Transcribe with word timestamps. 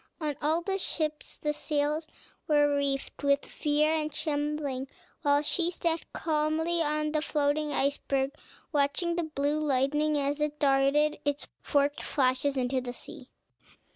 On 0.19 0.35
all 0.41 0.63
the 0.63 0.79
ships 0.79 1.37
the 1.37 1.53
sails 1.53 2.07
were 2.47 2.75
reefed 2.75 3.21
with 3.21 3.45
fear 3.45 3.93
and 3.93 4.11
trembling, 4.11 4.87
while 5.21 5.43
she 5.43 5.69
sat 5.69 6.11
calmly 6.11 6.81
on 6.81 7.11
the 7.11 7.21
floating 7.21 7.71
iceberg, 7.71 8.33
watching 8.71 9.15
the 9.15 9.21
blue 9.35 9.59
lightning, 9.59 10.17
as 10.17 10.41
it 10.41 10.57
darted 10.57 11.19
its 11.23 11.47
forked 11.61 12.01
flashes 12.01 12.57
into 12.57 12.81
the 12.81 12.93
sea. 12.93 13.29